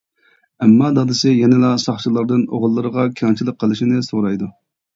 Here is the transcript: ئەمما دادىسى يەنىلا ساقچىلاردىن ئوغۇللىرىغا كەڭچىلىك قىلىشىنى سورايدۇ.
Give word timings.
ئەمما 0.65 0.87
دادىسى 0.95 1.33
يەنىلا 1.41 1.69
ساقچىلاردىن 1.85 2.43
ئوغۇللىرىغا 2.49 3.07
كەڭچىلىك 3.23 3.63
قىلىشىنى 3.63 4.05
سورايدۇ. 4.13 4.53